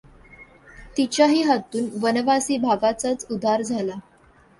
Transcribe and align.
तिच्याही 0.97 1.41
हातून 1.41 1.89
वनवासी 2.03 2.57
भागाचाच 2.57 3.25
उद्धार 3.29 3.61
झाला. 3.61 3.95